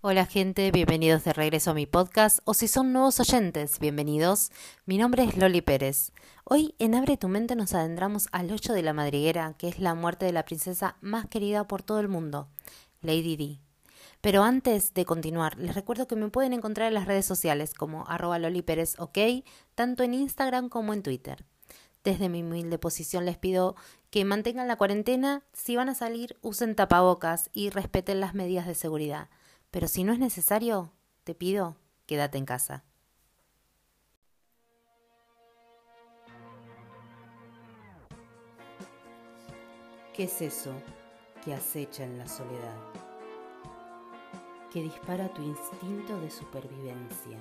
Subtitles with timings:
[0.00, 4.52] Hola gente, bienvenidos de regreso a mi podcast o si son nuevos oyentes, bienvenidos.
[4.86, 6.12] Mi nombre es Loli Pérez.
[6.44, 9.96] Hoy en Abre tu mente nos adentramos al 8 de la madriguera, que es la
[9.96, 12.46] muerte de la princesa más querida por todo el mundo,
[13.00, 13.60] Lady Di.
[14.20, 18.06] Pero antes de continuar, les recuerdo que me pueden encontrar en las redes sociales como
[18.06, 18.64] arroba Loli
[18.98, 19.18] OK,
[19.74, 21.44] tanto en Instagram como en Twitter.
[22.04, 23.74] Desde mi humilde posición les pido
[24.10, 28.76] que mantengan la cuarentena, si van a salir usen tapabocas y respeten las medidas de
[28.76, 29.28] seguridad.
[29.70, 30.92] Pero si no es necesario,
[31.24, 31.76] te pido,
[32.06, 32.84] quédate en casa.
[40.14, 40.72] ¿Qué es eso
[41.44, 42.76] que acecha en la soledad?
[44.72, 47.38] Que dispara tu instinto de supervivencia.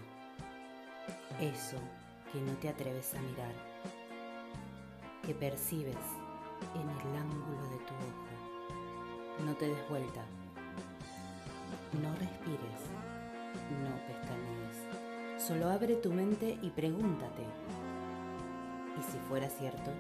[1.40, 1.78] Eso
[2.32, 3.54] que no te atreves a mirar.
[5.26, 5.96] Que percibes
[6.76, 9.46] en el ángulo de tu ojo.
[9.46, 10.26] No te des vuelta
[11.94, 12.82] no respires,
[13.84, 15.42] no pestañees.
[15.42, 17.44] Solo abre tu mente y pregúntate.
[19.00, 19.92] ¿Y si fuera cierto?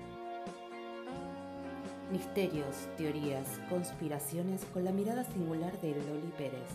[2.11, 6.69] Misterios, teorías, conspiraciones con la mirada singular de Loli Pérez.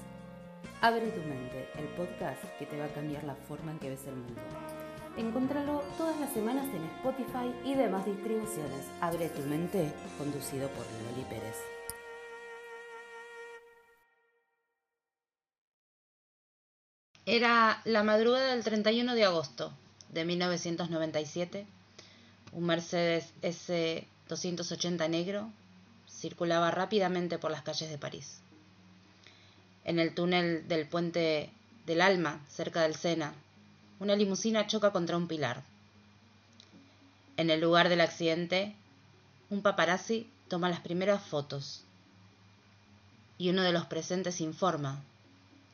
[0.80, 4.06] Abre tu mente, el podcast que te va a cambiar la forma en que ves
[4.06, 4.40] el mundo.
[5.16, 8.86] Encontralo todas las semanas en Spotify y demás distribuciones.
[9.00, 11.56] Abre tu mente, conducido por Loli Pérez.
[17.84, 19.72] La madrugada del 31 de agosto
[20.10, 21.66] de 1997.
[22.52, 25.50] Un Mercedes S280 negro
[26.08, 28.40] circulaba rápidamente por las calles de París.
[29.84, 31.50] En el túnel del puente
[31.86, 33.34] del Alma, cerca del Sena,
[33.98, 35.62] una limusina choca contra un pilar.
[37.36, 38.76] En el lugar del accidente,
[39.50, 41.82] un paparazzi toma las primeras fotos
[43.38, 45.02] y uno de los presentes informa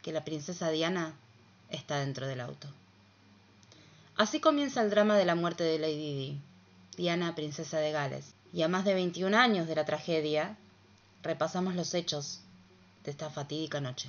[0.03, 1.15] que la princesa Diana
[1.71, 2.69] está dentro del auto.
[4.17, 6.41] Así comienza el drama de la muerte de Lady Di,
[6.97, 8.35] Diana, princesa de Gales.
[8.53, 10.57] Y a más de 21 años de la tragedia,
[11.23, 12.41] repasamos los hechos
[13.05, 14.09] de esta fatídica noche.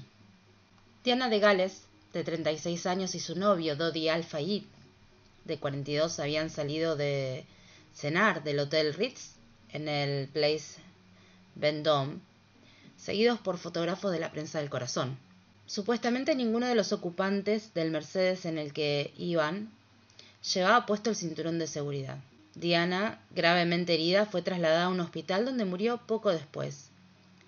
[1.03, 4.63] Diana de Gales, de 36 años, y su novio, Dodi Al-Fayed,
[5.45, 7.45] de 42, habían salido de
[7.93, 9.33] cenar del Hotel Ritz
[9.71, 10.79] en el Place
[11.55, 12.19] Vendôme,
[12.97, 15.17] seguidos por fotógrafos de la prensa del corazón.
[15.69, 19.69] Supuestamente ninguno de los ocupantes del Mercedes en el que iban
[20.51, 22.17] llevaba puesto el cinturón de seguridad.
[22.55, 26.89] Diana, gravemente herida, fue trasladada a un hospital donde murió poco después.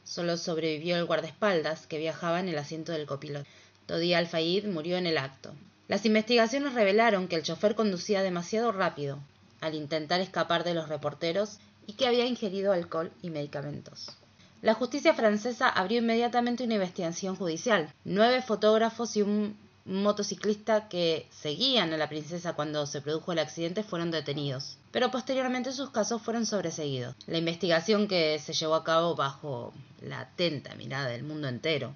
[0.04, 3.50] Solo sobrevivió el guardaespaldas que viajaba en el asiento del copiloto.
[3.88, 5.56] Todí Al-Fayed murió en el acto.
[5.88, 9.18] Las investigaciones revelaron que el chofer conducía demasiado rápido
[9.62, 14.16] al intentar escapar de los reporteros y que había ingerido alcohol y medicamentos.
[14.62, 17.92] La justicia francesa abrió inmediatamente una investigación judicial.
[18.06, 23.82] Nueve fotógrafos y un motociclista que seguían a la princesa cuando se produjo el accidente
[23.82, 27.16] fueron detenidos, pero posteriormente sus casos fueron sobreseguidos.
[27.26, 31.96] La investigación que se llevó a cabo bajo la atenta mirada del mundo entero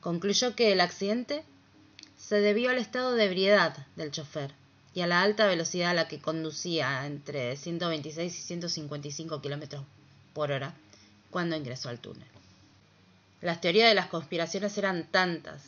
[0.00, 1.44] concluyó que el accidente
[2.16, 4.54] se debió al estado de ebriedad del chofer
[4.94, 9.84] y a la alta velocidad a la que conducía entre 126 y 155 kilómetros
[10.32, 10.74] por hora
[11.30, 12.26] cuando ingresó al túnel.
[13.40, 15.62] Las teorías de las conspiraciones eran tantas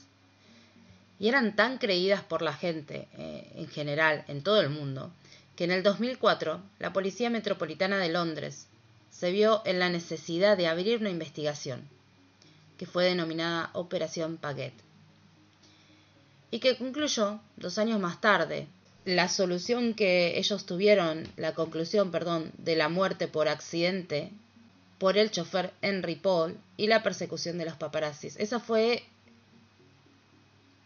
[1.19, 5.13] y eran tan creídas por la gente eh, en general en todo el mundo
[5.57, 8.67] que en el 2004 la Policía Metropolitana de Londres
[9.11, 11.89] se vio en la necesidad de abrir una investigación
[12.79, 14.73] que fue denominada Operación Paget
[16.51, 18.67] y que concluyó dos años más tarde.
[19.05, 24.31] La solución que ellos tuvieron, la conclusión, perdón, de la muerte por accidente
[25.03, 28.37] por el chofer Henry Paul y la persecución de los paparazzis.
[28.37, 29.03] Esa fue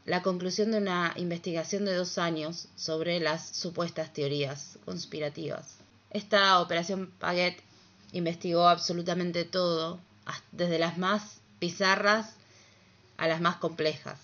[0.07, 5.77] la conclusión de una investigación de dos años sobre las supuestas teorías conspirativas.
[6.09, 7.59] Esta operación Paget
[8.13, 10.01] investigó absolutamente todo,
[10.51, 12.37] desde las más bizarras
[13.19, 14.19] a las más complejas.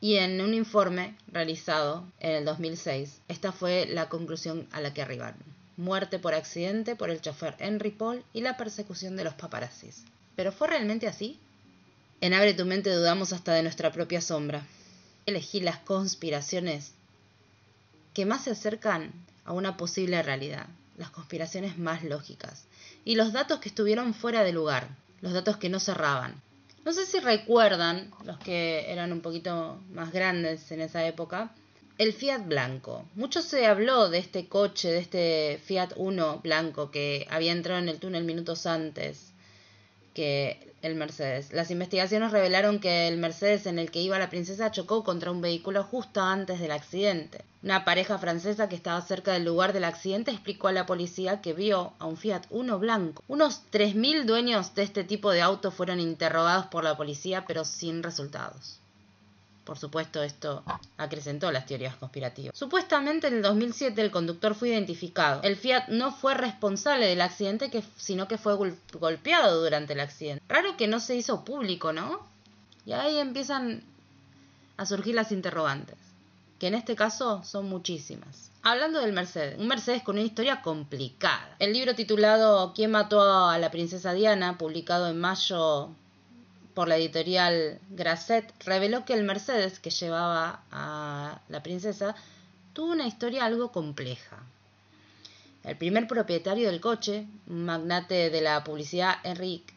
[0.00, 5.02] Y en un informe realizado en el 2006, esta fue la conclusión a la que
[5.02, 10.04] arribaron muerte por accidente por el chofer Henry Paul y la persecución de los paparazzis.
[10.34, 11.38] ¿Pero fue realmente así?
[12.20, 14.66] En Abre tu mente dudamos hasta de nuestra propia sombra.
[15.26, 16.92] Elegí las conspiraciones
[18.14, 19.12] que más se acercan
[19.44, 22.64] a una posible realidad, las conspiraciones más lógicas,
[23.04, 24.88] y los datos que estuvieron fuera de lugar,
[25.20, 26.40] los datos que no cerraban.
[26.84, 31.50] No sé si recuerdan, los que eran un poquito más grandes en esa época,
[31.98, 33.04] el Fiat blanco.
[33.14, 37.88] Mucho se habló de este coche, de este Fiat Uno blanco que había entrado en
[37.88, 39.32] el túnel minutos antes,
[40.12, 41.52] que el Mercedes.
[41.52, 45.40] Las investigaciones revelaron que el Mercedes en el que iba la princesa chocó contra un
[45.40, 47.44] vehículo justo antes del accidente.
[47.62, 51.54] Una pareja francesa que estaba cerca del lugar del accidente explicó a la policía que
[51.54, 53.22] vio a un Fiat Uno blanco.
[53.26, 58.02] Unos 3.000 dueños de este tipo de auto fueron interrogados por la policía, pero sin
[58.02, 58.78] resultados.
[59.66, 60.62] Por supuesto, esto
[60.96, 62.56] acrecentó las teorías conspirativas.
[62.56, 65.42] Supuestamente en el 2007 el conductor fue identificado.
[65.42, 68.54] El Fiat no fue responsable del accidente, sino que fue
[68.92, 70.40] golpeado durante el accidente.
[70.48, 72.20] Raro que no se hizo público, ¿no?
[72.86, 73.82] Y ahí empiezan
[74.76, 75.96] a surgir las interrogantes,
[76.60, 78.52] que en este caso son muchísimas.
[78.62, 81.56] Hablando del Mercedes, un Mercedes con una historia complicada.
[81.58, 85.90] El libro titulado ¿Quién mató a la princesa Diana?, publicado en mayo
[86.76, 92.14] por la editorial Grasset, reveló que el Mercedes que llevaba a la princesa
[92.74, 94.42] tuvo una historia algo compleja.
[95.64, 99.72] El primer propietario del coche, un magnate de la publicidad Enrique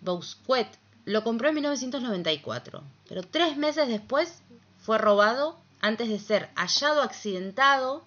[0.00, 0.66] Bousquet,
[1.04, 4.40] lo compró en 1994, pero tres meses después
[4.78, 8.02] fue robado antes de ser hallado accidentado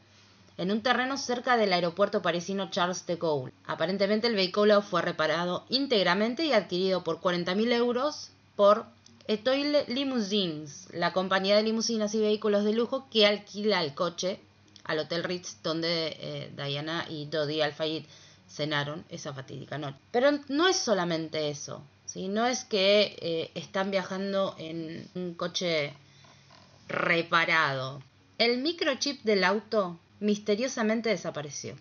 [0.57, 3.53] en un terreno cerca del aeropuerto parisino Charles de Gaulle.
[3.65, 8.85] Aparentemente el vehículo fue reparado íntegramente y adquirido por 40.000 euros por
[9.27, 14.39] Etoile Limousines, la compañía de limusinas y vehículos de lujo que alquila el coche
[14.83, 18.03] al Hotel Ritz donde eh, Diana y Dodi Al-Fayed
[18.49, 19.97] cenaron esa fatídica noche.
[20.11, 22.27] Pero no es solamente eso, ¿sí?
[22.27, 25.93] no es que eh, están viajando en un coche
[26.87, 28.01] reparado.
[28.37, 31.75] El microchip del auto misteriosamente desapareció.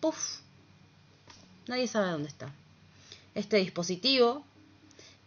[0.00, 0.40] ¡Puf!
[1.66, 2.52] Nadie sabe dónde está.
[3.34, 4.44] Este dispositivo,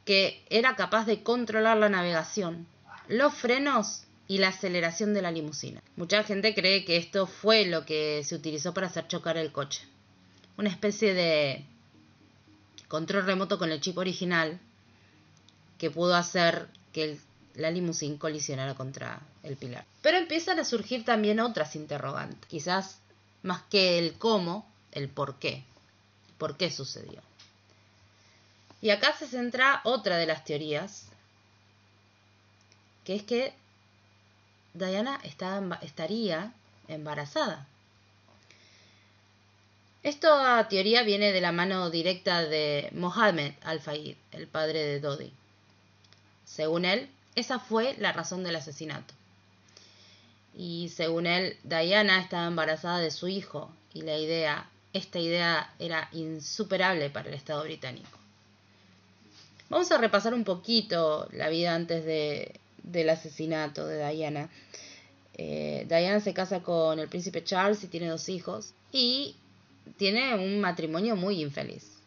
[0.05, 2.67] que era capaz de controlar la navegación,
[3.07, 5.81] los frenos y la aceleración de la limusina.
[5.95, 9.81] Mucha gente cree que esto fue lo que se utilizó para hacer chocar el coche.
[10.55, 11.65] Una especie de
[12.87, 14.59] control remoto con el chip original
[15.79, 17.17] que pudo hacer que
[17.55, 19.85] la limusina colisionara contra el pilar.
[20.01, 22.99] Pero empiezan a surgir también otras interrogantes, quizás
[23.43, 25.63] más que el cómo, el por qué.
[26.37, 27.21] ¿Por qué sucedió?
[28.81, 31.07] Y acá se centra otra de las teorías,
[33.03, 33.53] que es que
[34.73, 35.19] Diana
[35.81, 36.53] estaría
[36.87, 37.67] embarazada.
[40.01, 45.33] Esta teoría viene de la mano directa de Mohammed Al-Fayed, el padre de Dodi.
[46.45, 49.13] Según él, esa fue la razón del asesinato.
[50.55, 56.09] Y según él, Diana estaba embarazada de su hijo y la idea, esta idea era
[56.11, 58.19] insuperable para el Estado británico.
[59.69, 64.49] Vamos a repasar un poquito la vida antes de, del asesinato de Diana.
[65.35, 69.35] Eh, Diana se casa con el príncipe Charles y tiene dos hijos y
[69.97, 71.99] tiene un matrimonio muy infeliz.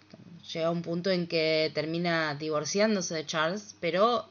[0.53, 4.27] Llega a un punto en que termina divorciándose de Charles, pero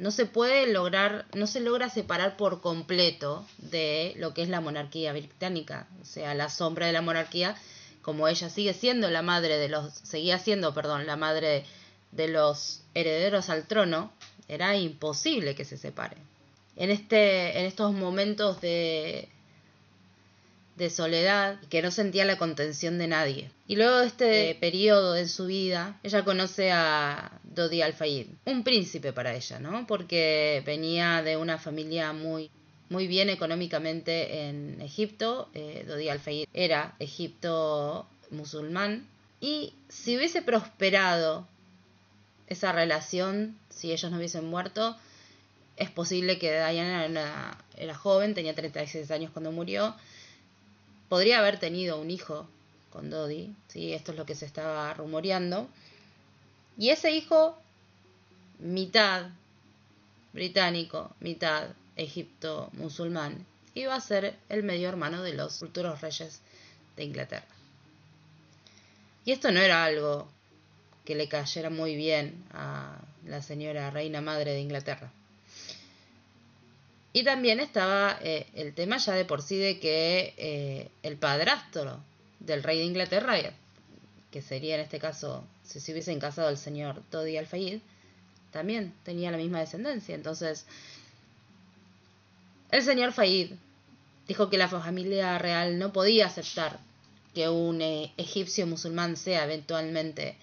[0.00, 4.62] no se puede lograr, no se logra separar por completo de lo que es la
[4.62, 7.54] monarquía británica, o sea, la sombra de la monarquía,
[8.00, 11.66] como ella sigue siendo la madre de los, seguía siendo, perdón, la madre
[12.12, 14.10] de los herederos al trono,
[14.48, 16.16] era imposible que se separe.
[16.76, 19.28] En este, en estos momentos de
[20.80, 23.50] de soledad que no sentía la contención de nadie.
[23.68, 29.12] Y luego de este periodo en su vida, ella conoce a Dodi Al-Fayed, un príncipe
[29.12, 29.86] para ella, ¿no?
[29.86, 32.50] Porque venía de una familia muy
[32.88, 35.50] muy bien económicamente en Egipto.
[35.52, 39.06] Eh, Dodi Al-Fayed era Egipto musulmán.
[39.38, 41.46] Y si hubiese prosperado
[42.48, 44.96] esa relación, si ellos no hubiesen muerto,
[45.76, 49.94] es posible que Diana era, era joven, tenía 36 años cuando murió,
[51.10, 52.48] podría haber tenido un hijo
[52.90, 53.92] con Dodi, ¿sí?
[53.92, 55.68] esto es lo que se estaba rumoreando,
[56.78, 57.58] y ese hijo,
[58.60, 59.26] mitad
[60.32, 66.40] británico, mitad egipto musulmán, iba a ser el medio hermano de los futuros reyes
[66.96, 67.44] de Inglaterra.
[69.24, 70.28] Y esto no era algo
[71.04, 75.10] que le cayera muy bien a la señora reina madre de Inglaterra.
[77.12, 82.00] Y también estaba eh, el tema ya de por sí de que eh, el padrastro
[82.38, 83.36] del rey de Inglaterra,
[84.30, 87.80] que sería en este caso, si se hubiesen casado el señor Toddy Al-Fayed,
[88.52, 90.14] también tenía la misma descendencia.
[90.14, 90.66] Entonces,
[92.70, 93.52] el señor Fayed
[94.28, 96.78] dijo que la familia real no podía aceptar
[97.34, 100.36] que un eh, egipcio musulmán sea eventualmente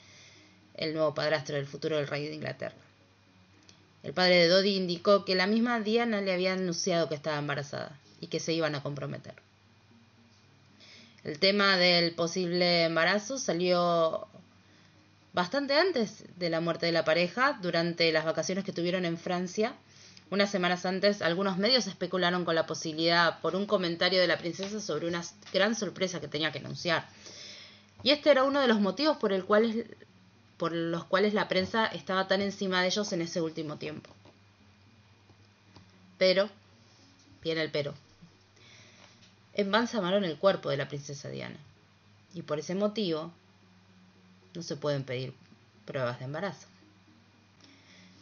[0.76, 2.76] el nuevo padrastro del futuro del rey de Inglaterra.
[4.04, 7.98] El padre de Dodi indicó que la misma Diana le había anunciado que estaba embarazada
[8.22, 9.36] y que se iban a comprometer.
[11.24, 14.28] El tema del posible embarazo salió
[15.34, 19.76] bastante antes de la muerte de la pareja, durante las vacaciones que tuvieron en Francia.
[20.30, 24.80] Unas semanas antes, algunos medios especularon con la posibilidad por un comentario de la princesa
[24.80, 25.24] sobre una
[25.54, 27.08] gran sorpresa que tenía que anunciar.
[28.04, 29.86] Y este era uno de los motivos por, el cual,
[30.58, 34.10] por los cuales la prensa estaba tan encima de ellos en ese último tiempo.
[36.18, 36.50] Pero,
[37.44, 37.94] viene el pero,
[39.54, 41.58] embalsamaron el cuerpo de la princesa Diana.
[42.34, 43.32] Y por ese motivo,
[44.54, 45.34] no se pueden pedir
[45.86, 46.68] pruebas de embarazo.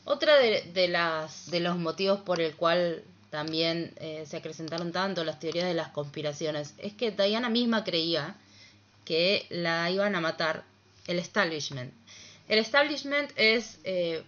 [0.05, 5.39] Otra de, las, de los motivos por el cual también eh, se acrecentaron tanto las
[5.39, 8.35] teorías de las conspiraciones es que Diana misma creía
[9.03, 10.63] que la iban a matar
[11.07, 11.93] el establishment.
[12.47, 14.23] El establishment es, eh,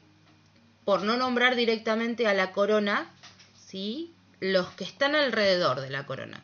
[0.85, 3.09] por no nombrar directamente a la corona,
[3.67, 4.13] ¿sí?
[4.39, 6.43] los que están alrededor de la corona.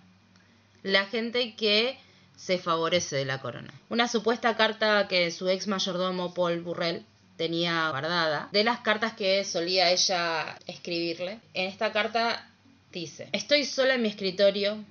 [0.84, 1.98] La gente que
[2.36, 3.74] se favorece de la corona.
[3.90, 7.06] Una supuesta carta que su ex mayordomo Paul Burrell
[7.38, 11.40] tenía guardada, de las cartas que solía ella escribirle.
[11.54, 12.48] En esta carta
[12.92, 14.84] dice, estoy sola en mi escritorio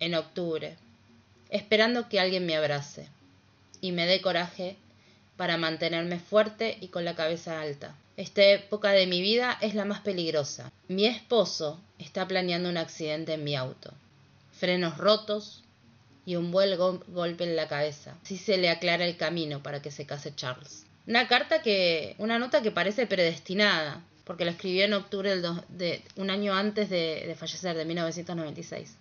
[0.00, 0.76] en octubre,
[1.50, 3.08] esperando que alguien me abrace
[3.80, 4.76] y me dé coraje
[5.40, 7.94] para mantenerme fuerte y con la cabeza alta.
[8.18, 10.70] Esta época de mi vida es la más peligrosa.
[10.86, 13.94] Mi esposo está planeando un accidente en mi auto.
[14.52, 15.64] Frenos rotos
[16.26, 18.18] y un buen golpe en la cabeza.
[18.22, 20.84] Si se le aclara el camino para que se case Charles.
[21.06, 26.04] Una carta que, una nota que parece predestinada, porque la escribió en octubre del de
[26.16, 28.94] un año antes de, de fallecer, de 1996.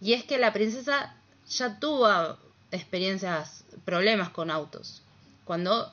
[0.00, 1.16] Y es que la princesa
[1.48, 2.38] ya tuvo
[2.74, 5.02] experiencias, problemas con autos.
[5.44, 5.92] Cuando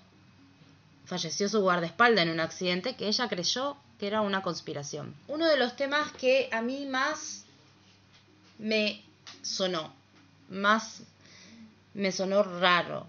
[1.06, 5.14] falleció su guardaespaldas en un accidente que ella creyó que era una conspiración.
[5.28, 7.44] Uno de los temas que a mí más
[8.58, 9.04] me
[9.42, 9.94] sonó,
[10.50, 11.04] más
[11.94, 13.06] me sonó raro.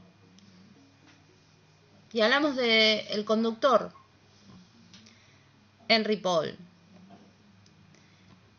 [2.13, 3.91] Y hablamos de conductor,
[5.89, 6.57] Henry Paul.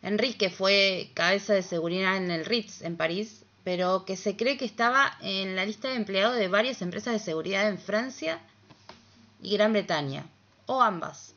[0.02, 4.66] Enrique fue cabeza de seguridad en el Ritz en París, pero que se cree que
[4.66, 8.40] estaba en la lista de empleados de varias empresas de seguridad en Francia
[9.42, 10.26] y Gran Bretaña,
[10.66, 11.34] o ambas.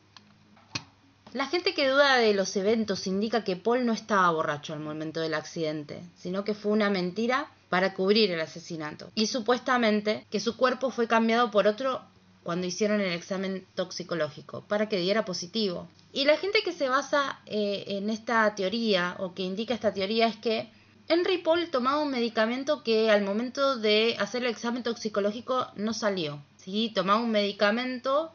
[1.32, 5.20] La gente que duda de los eventos indica que Paul no estaba borracho al momento
[5.20, 10.56] del accidente, sino que fue una mentira para cubrir el asesinato, y supuestamente que su
[10.56, 12.00] cuerpo fue cambiado por otro
[12.42, 15.88] cuando hicieron el examen toxicológico, para que diera positivo.
[16.12, 20.28] Y la gente que se basa eh, en esta teoría o que indica esta teoría
[20.28, 20.70] es que
[21.08, 26.42] Henry Paul tomaba un medicamento que al momento de hacer el examen toxicológico no salió.
[26.56, 26.90] ¿sí?
[26.94, 28.32] Tomaba un medicamento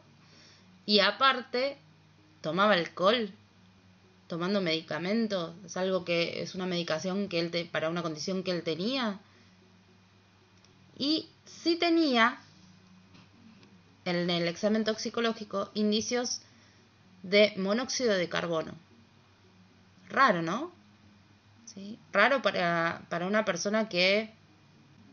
[0.86, 1.76] y aparte
[2.40, 3.30] tomaba alcohol
[4.26, 5.54] tomando medicamento.
[5.66, 9.20] Es algo que es una medicación que él para una condición que él tenía.
[10.96, 12.40] Y sí tenía
[14.06, 16.40] en el examen toxicológico indicios
[17.22, 18.72] de monóxido de carbono.
[20.08, 20.72] Raro, ¿no?
[22.12, 24.30] Raro para, para una persona que,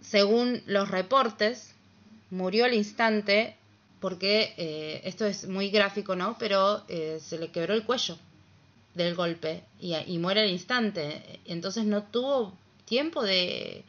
[0.02, 1.74] según los reportes,
[2.30, 3.56] murió al instante
[4.00, 6.38] porque eh, esto es muy gráfico, ¿no?
[6.38, 8.18] Pero eh, se le quebró el cuello
[8.96, 11.40] del golpe y, y, muere al instante.
[11.46, 12.54] Entonces no tuvo
[12.86, 13.84] tiempo de,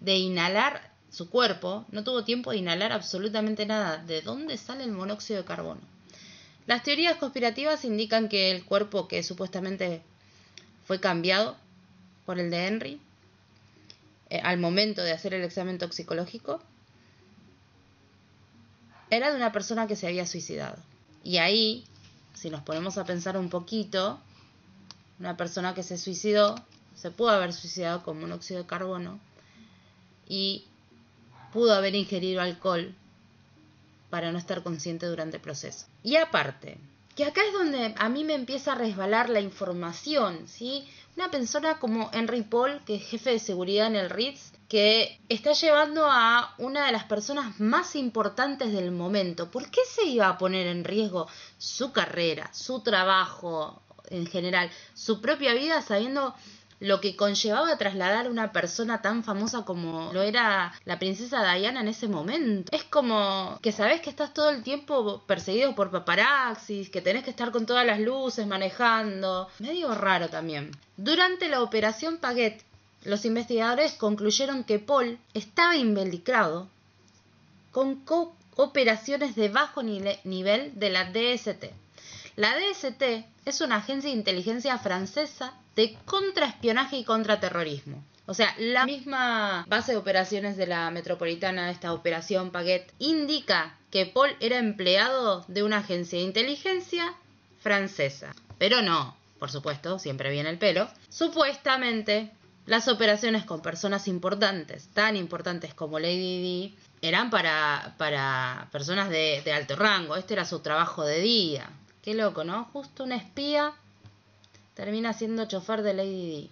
[0.00, 3.96] de inhalar su cuerpo no tuvo tiempo de inhalar absolutamente nada.
[3.96, 5.80] ¿De dónde sale el monóxido de carbono?
[6.66, 10.02] Las teorías conspirativas indican que el cuerpo que supuestamente
[10.84, 11.56] fue cambiado
[12.26, 13.00] por el de Henry
[14.28, 16.60] eh, al momento de hacer el examen toxicológico
[19.08, 20.76] era de una persona que se había suicidado.
[21.22, 21.84] Y ahí,
[22.34, 24.20] si nos ponemos a pensar un poquito,
[25.20, 26.56] una persona que se suicidó
[26.96, 29.20] se pudo haber suicidado con monóxido de carbono
[30.26, 30.64] y
[31.52, 32.94] pudo haber ingerido alcohol
[34.10, 35.86] para no estar consciente durante el proceso.
[36.02, 36.78] Y aparte,
[37.14, 40.88] que acá es donde a mí me empieza a resbalar la información, ¿sí?
[41.16, 45.52] Una persona como Henry Paul, que es jefe de seguridad en el Ritz, que está
[45.52, 49.50] llevando a una de las personas más importantes del momento.
[49.50, 53.80] ¿Por qué se iba a poner en riesgo su carrera, su trabajo
[54.10, 56.34] en general, su propia vida, sabiendo
[56.80, 61.80] lo que conllevaba trasladar a una persona tan famosa como lo era la princesa Diana
[61.80, 62.70] en ese momento.
[62.74, 67.30] Es como que sabes que estás todo el tiempo perseguido por paparazzis, que tenés que
[67.30, 69.48] estar con todas las luces manejando.
[69.58, 70.72] Medio raro también.
[70.96, 72.62] Durante la operación Paget,
[73.04, 76.68] los investigadores concluyeron que Paul estaba involucrado
[77.70, 78.02] con
[78.56, 81.66] operaciones de bajo nivel de la DST.
[82.36, 83.02] La DST
[83.46, 88.04] es una agencia de inteligencia francesa de contraespionaje y contraterrorismo.
[88.26, 94.04] O sea, la misma base de operaciones de la metropolitana, esta operación Paguet, indica que
[94.04, 97.14] Paul era empleado de una agencia de inteligencia
[97.60, 98.34] francesa.
[98.58, 100.90] Pero no, por supuesto, siempre viene el pelo.
[101.08, 102.32] Supuestamente,
[102.66, 109.40] las operaciones con personas importantes, tan importantes como Lady Di, eran para, para personas de,
[109.42, 110.16] de alto rango.
[110.16, 111.70] Este era su trabajo de día.
[112.06, 112.66] Qué loco, ¿no?
[112.66, 113.72] Justo una espía
[114.76, 116.50] termina siendo chofer de Lady Di.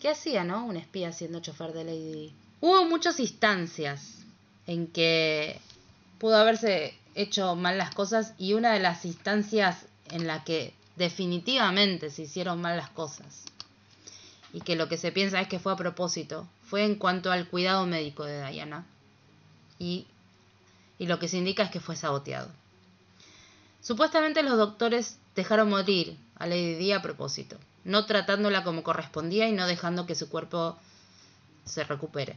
[0.00, 0.64] ¿Qué hacía, no?
[0.64, 2.32] Un espía siendo chofer de Lady Di.
[2.62, 4.20] Hubo muchas instancias
[4.66, 5.60] en que
[6.18, 12.08] pudo haberse hecho mal las cosas y una de las instancias en la que definitivamente
[12.08, 13.42] se hicieron mal las cosas
[14.54, 17.46] y que lo que se piensa es que fue a propósito, fue en cuanto al
[17.48, 18.86] cuidado médico de Diana
[19.78, 20.06] y,
[20.98, 22.61] y lo que se indica es que fue saboteado.
[23.82, 29.52] Supuestamente los doctores dejaron morir a Lady Di a propósito, no tratándola como correspondía y
[29.52, 30.78] no dejando que su cuerpo
[31.64, 32.36] se recupere.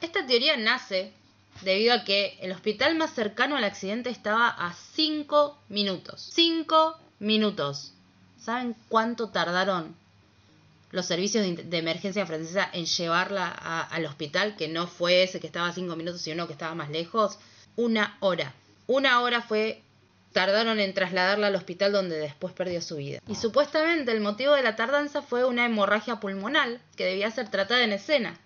[0.00, 1.12] Esta teoría nace
[1.62, 6.28] debido a que el hospital más cercano al accidente estaba a 5 minutos.
[6.32, 7.92] 5 minutos.
[8.40, 9.96] ¿Saben cuánto tardaron
[10.92, 14.54] los servicios de, emergencia francesa en llevarla al hospital?
[14.56, 17.38] Que no fue ese que estaba a 5 minutos, sino que estaba más lejos.
[17.74, 18.54] Una hora.
[18.86, 19.82] Una hora fue
[20.32, 23.20] tardaron en trasladarla al hospital donde después perdió su vida.
[23.26, 27.82] Y supuestamente el motivo de la tardanza fue una hemorragia pulmonar que debía ser tratada
[27.82, 28.38] en escena.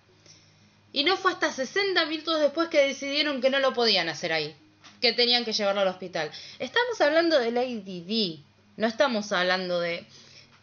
[0.91, 4.55] Y no fue hasta 60 minutos después que decidieron que no lo podían hacer ahí,
[5.01, 6.31] que tenían que llevarlo al hospital.
[6.59, 8.43] Estamos hablando de Lady D,
[8.77, 10.05] no estamos hablando de...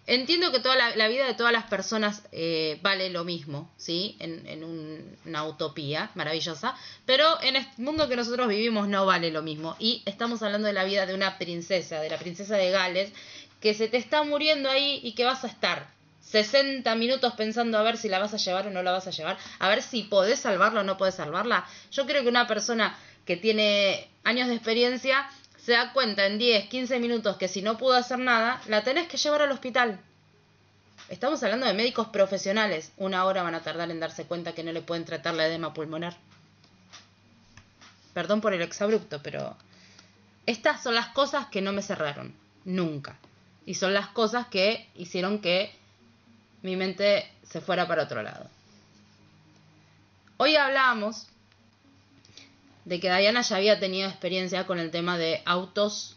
[0.07, 4.17] Entiendo que toda la, vida de todas las personas eh, vale lo mismo, ¿sí?
[4.19, 4.65] En,
[5.25, 6.75] una utopía maravillosa,
[7.07, 9.77] pero en este mundo que nosotros vivimos no vale lo mismo.
[9.79, 13.13] Y estamos hablando de la vida de una princesa, de la princesa de Gales,
[13.61, 15.89] que se te está muriendo ahí y que vas a estar
[16.23, 19.11] 60 minutos pensando a ver si la vas a llevar o no la vas a
[19.11, 21.67] llevar, a ver si podés salvarla o no podés salvarla.
[21.93, 25.29] Yo creo que una persona que tiene años de experiencia
[25.65, 29.09] se da cuenta en 10, 15 minutos que si no pudo hacer nada, la tenés
[29.09, 30.01] que llevar al hospital.
[31.09, 32.93] Estamos hablando de médicos profesionales.
[32.97, 35.75] Una hora van a tardar en darse cuenta que no le pueden tratar la edema
[35.75, 36.17] pulmonar.
[38.15, 39.57] Perdón por el exabrupto, pero
[40.47, 42.35] estas son las cosas que no me cerraron.
[42.65, 43.19] Nunca.
[43.67, 45.75] Y son las cosas que hicieron que
[46.63, 48.49] mi mente se fuera para otro lado.
[50.37, 51.27] Hoy hablamos
[52.85, 56.17] de que Diana ya había tenido experiencia con el tema de autos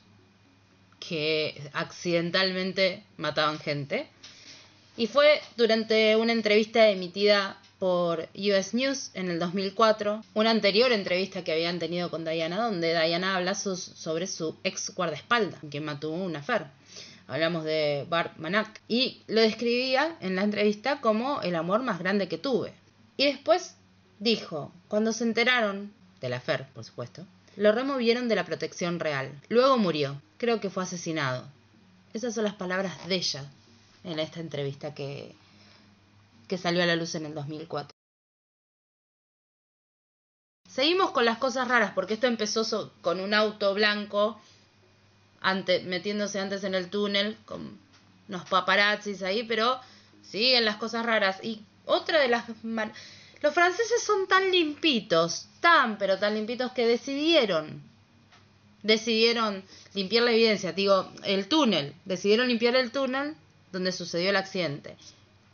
[0.99, 4.07] que accidentalmente mataban gente.
[4.95, 11.43] Y fue durante una entrevista emitida por US News en el 2004, una anterior entrevista
[11.43, 16.41] que habían tenido con Diana, donde Diana habla sobre su ex guardaespaldas, quien mató una
[16.41, 16.67] Fer
[17.27, 22.27] hablamos de Bart Manak, y lo describía en la entrevista como el amor más grande
[22.27, 22.73] que tuve.
[23.17, 23.75] Y después
[24.19, 25.93] dijo, cuando se enteraron,
[26.23, 27.25] de la Fer, por supuesto,
[27.57, 29.29] lo removieron de la protección real.
[29.49, 31.45] Luego murió, creo que fue asesinado.
[32.13, 33.43] Esas son las palabras de ella
[34.05, 35.35] en esta entrevista que,
[36.47, 37.89] que salió a la luz en el 2004.
[40.69, 44.39] Seguimos con las cosas raras porque esto empezó con un auto blanco
[45.83, 47.77] metiéndose antes en el túnel con
[48.29, 49.77] unos paparazzis ahí, pero
[50.21, 51.43] siguen las cosas raras.
[51.43, 52.45] Y otra de las...
[53.43, 57.83] Los franceses son tan limpitos, tan, pero tan limpitos que decidieron,
[58.81, 63.35] decidieron limpiar la evidencia, digo, el túnel, decidieron limpiar el túnel
[63.71, 64.95] donde sucedió el accidente.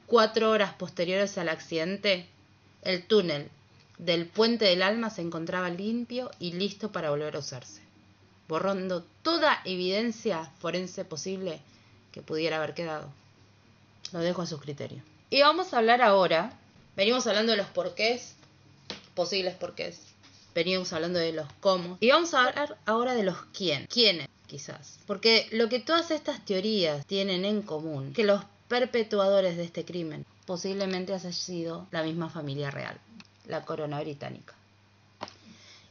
[0.07, 2.25] Cuatro horas posteriores al accidente,
[2.83, 3.49] el túnel
[3.97, 7.89] del puente del alma se encontraba limpio y listo para volver a usarse
[8.49, 11.61] borrando toda evidencia forense posible
[12.11, 13.07] que pudiera haber quedado.
[14.11, 15.03] Lo dejo a sus criterios.
[15.29, 16.58] Y vamos a hablar ahora,
[16.99, 18.35] venimos hablando de los porqués,
[19.15, 20.01] posibles porqués,
[20.53, 24.99] venimos hablando de los cómo, y vamos a hablar ahora de los quién, quiénes, quizás.
[25.07, 30.25] Porque lo que todas estas teorías tienen en común, que los perpetuadores de este crimen
[30.45, 32.99] posiblemente haya sido la misma familia real,
[33.47, 34.53] la corona británica.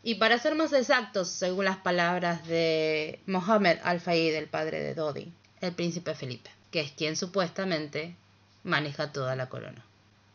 [0.02, 5.32] Y para ser más exactos, según las palabras de Mohammed Al-Fayed, el padre de Dodi,
[5.62, 8.14] el príncipe Felipe, que es quien supuestamente
[8.62, 9.87] maneja toda la corona.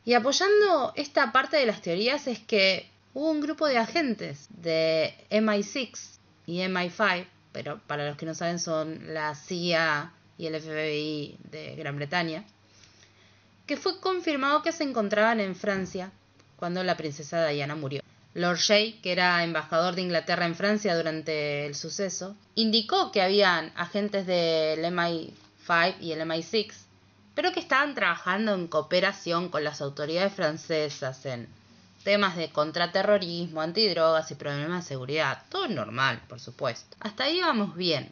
[0.05, 5.13] Y apoyando esta parte de las teorías es que hubo un grupo de agentes de
[5.29, 11.37] MI6 y MI5, pero para los que no saben son la CIA y el FBI
[11.51, 12.43] de Gran Bretaña,
[13.65, 16.11] que fue confirmado que se encontraban en Francia
[16.57, 18.01] cuando la princesa Diana murió.
[18.33, 23.71] Lord Shay, que era embajador de Inglaterra en Francia durante el suceso, indicó que habían
[23.75, 26.73] agentes del MI5 y el MI6
[27.35, 31.47] pero que estaban trabajando en cooperación con las autoridades francesas en
[32.03, 35.43] temas de contraterrorismo, antidrogas y problemas de seguridad.
[35.49, 36.95] Todo normal, por supuesto.
[36.99, 38.09] Hasta ahí vamos bien.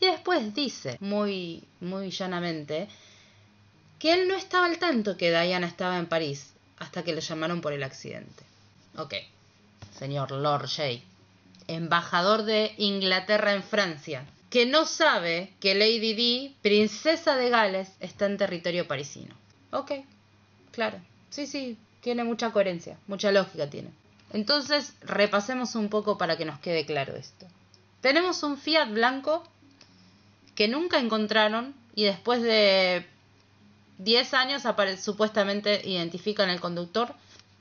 [0.00, 2.88] Y después dice, muy, muy llanamente,
[3.98, 7.60] que él no estaba al tanto que Diana estaba en París hasta que le llamaron
[7.60, 8.42] por el accidente.
[8.96, 9.14] Ok,
[9.96, 11.04] señor Lord Jay,
[11.68, 18.26] embajador de Inglaterra en Francia, que no sabe que Lady Di, princesa de Gales, está
[18.26, 19.34] en territorio parisino.
[19.72, 19.90] Ok,
[20.70, 21.00] claro.
[21.28, 23.90] Sí, sí, tiene mucha coherencia, mucha lógica tiene.
[24.32, 27.46] Entonces, repasemos un poco para que nos quede claro esto.
[28.00, 29.42] Tenemos un Fiat blanco
[30.54, 33.04] que nunca encontraron y después de
[33.98, 34.62] 10 años
[35.00, 37.12] supuestamente identifican el conductor.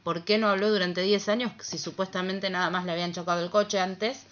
[0.03, 3.49] ¿Por qué no habló durante 10 años si supuestamente nada más le habían chocado el
[3.49, 4.27] coche antes?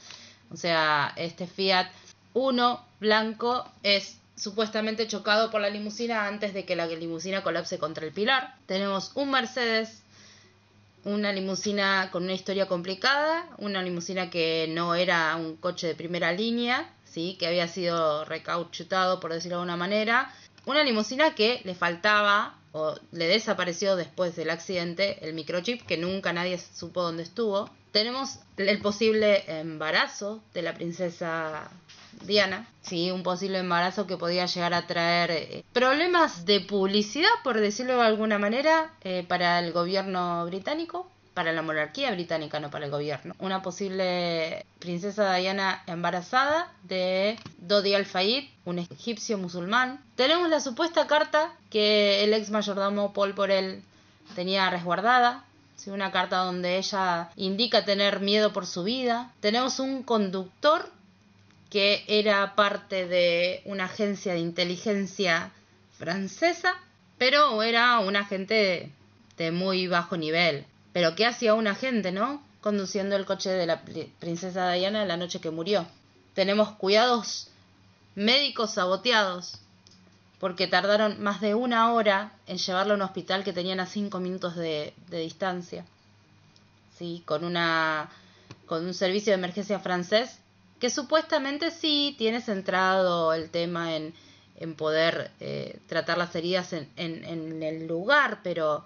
[0.52, 1.89] O sea, este Fiat
[2.34, 8.06] 1 blanco es supuestamente chocado por la limusina antes de que la limusina colapse contra
[8.06, 8.56] el pilar.
[8.65, 10.02] Tenemos un Mercedes,
[11.04, 16.32] una limusina con una historia complicada, una limusina que no era un coche de primera
[16.32, 17.36] línea, ¿sí?
[17.39, 20.34] que había sido recauchutado, por decirlo de alguna manera.
[20.65, 26.34] Una limusina que le faltaba o le desapareció después del accidente el microchip, que nunca
[26.34, 27.69] nadie supo dónde estuvo.
[27.91, 31.69] Tenemos el posible embarazo de la princesa
[32.25, 37.60] Diana, sí, un posible embarazo que podía llegar a traer eh, problemas de publicidad, por
[37.60, 42.86] decirlo de alguna manera, eh, para el gobierno británico, para la monarquía británica, no para
[42.86, 43.36] el gobierno.
[43.39, 50.04] Una posible princesa Diana embarazada de Dodi Al-Fayed, un egipcio musulmán.
[50.15, 53.82] Tenemos la supuesta carta que el ex mayordomo Paul Porel
[54.36, 55.46] tenía resguardada,
[55.88, 59.32] una carta donde ella indica tener miedo por su vida.
[59.39, 60.89] Tenemos un conductor
[61.70, 65.52] que era parte de una agencia de inteligencia
[65.98, 66.76] francesa,
[67.17, 68.91] pero era un agente
[69.38, 70.65] de, muy bajo nivel.
[70.93, 72.43] Pero ¿qué hacía un agente, no?
[72.62, 73.82] Conduciendo el coche de la
[74.19, 75.86] princesa Diana la noche que murió.
[76.34, 77.49] Tenemos cuidados
[78.15, 79.60] médicos saboteados
[80.41, 84.19] porque tardaron más de una hora en llevarlo a un hospital que tenían a cinco
[84.19, 85.86] minutos de, distancia.
[86.97, 88.10] Sí, con una
[88.65, 90.39] con un servicio de emergencia francés
[90.80, 94.15] que supuestamente sí tiene centrado el tema en,
[94.56, 98.86] en poder eh, tratar las heridas en, en, el lugar, pero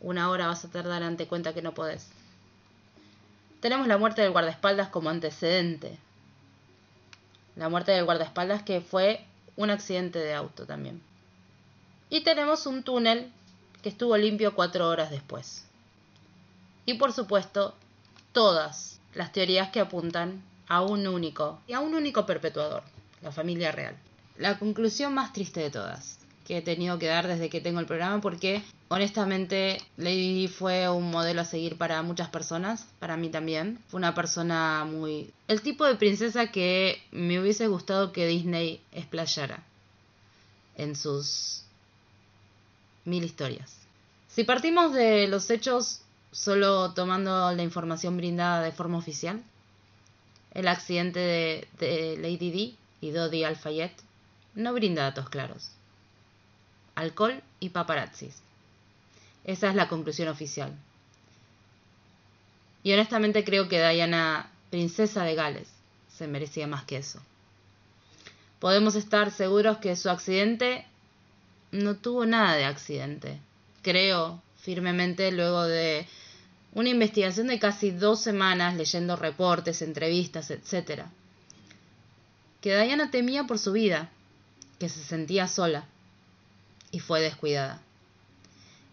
[0.00, 2.08] una hora vas a tardar ante cuenta que no podés.
[3.60, 5.98] Tenemos la muerte del guardaespaldas como antecedente.
[7.56, 9.24] La muerte del guardaespaldas que fue
[9.56, 11.02] un accidente de auto también.
[12.10, 13.32] Y tenemos un túnel
[13.82, 15.64] que estuvo limpio cuatro horas después.
[16.86, 17.74] Y por supuesto,
[18.32, 22.82] todas las teorías que apuntan a un único, y a un único perpetuador,
[23.22, 23.96] la familia real.
[24.36, 26.17] La conclusión más triste de todas
[26.48, 31.10] que he tenido que dar desde que tengo el programa porque honestamente Lady fue un
[31.10, 33.78] modelo a seguir para muchas personas, para mí también.
[33.88, 35.30] Fue una persona muy...
[35.46, 39.62] el tipo de princesa que me hubiese gustado que Disney explayara
[40.76, 41.64] en sus
[43.04, 43.76] mil historias.
[44.28, 46.00] Si partimos de los hechos
[46.32, 49.42] solo tomando la información brindada de forma oficial,
[50.52, 53.90] el accidente de, Lady Di y Dodi Al-Fayed
[54.54, 55.72] no brinda datos claros.
[56.98, 58.34] Alcohol y paparazzis.
[59.44, 60.76] Esa es la conclusión oficial.
[62.82, 65.68] Y honestamente creo que Diana, princesa de Gales,
[66.12, 67.20] se merecía más que eso.
[68.58, 70.86] Podemos estar seguros que su accidente
[71.70, 73.38] no tuvo nada de accidente.
[73.82, 76.04] Creo firmemente luego de
[76.72, 81.04] una investigación de casi dos semanas leyendo reportes, entrevistas, etc.
[82.60, 84.10] Que Diana temía por su vida,
[84.80, 85.86] que se sentía sola
[86.90, 87.82] y fue descuidada.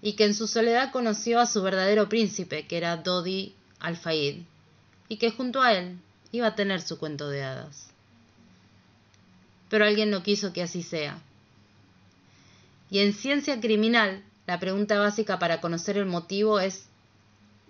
[0.02, 4.44] Y que en su soledad conoció a su verdadero príncipe, que era Dodi Al-Fayed,
[5.08, 6.00] y que junto a él
[6.32, 7.90] iba a tener su cuento de hadas.
[9.70, 11.20] Pero alguien no quiso que así sea.
[12.90, 16.88] Y en ciencia criminal, la pregunta básica para conocer el motivo es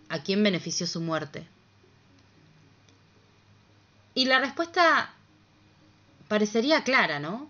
[0.10, 1.48] ¿A quién benefició su muerte?
[4.14, 5.14] Y la respuesta
[6.28, 7.50] parecería clara, ¿no?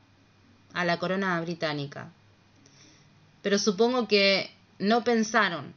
[0.74, 2.12] A la corona británica.
[3.46, 5.76] Pero supongo que no pensaron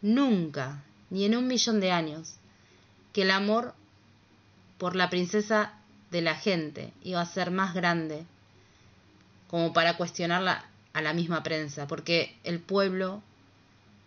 [0.00, 2.36] nunca, ni en un millón de años,
[3.12, 3.74] que el amor
[4.78, 5.74] por la princesa
[6.10, 8.24] de la gente iba a ser más grande
[9.48, 13.22] como para cuestionarla a la misma prensa, porque el pueblo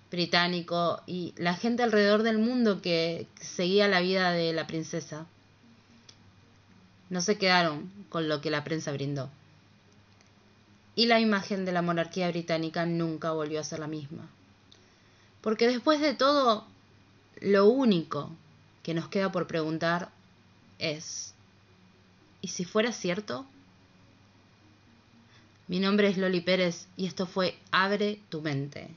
[0.10, 5.28] británico y la gente alrededor del mundo que seguía la vida de la princesa
[7.12, 9.30] no se quedaron con lo que la prensa brindó
[10.96, 14.30] y la imagen de la monarquía británica nunca volvió a ser la misma.
[15.42, 16.66] Porque después de todo,
[17.40, 18.30] lo único
[18.84, 20.10] que nos queda por preguntar
[20.78, 21.34] es,
[22.42, 23.46] ¿y si fuera cierto?
[25.68, 28.90] Mi nombre es Loli Pérez y esto fue Abre tu mente.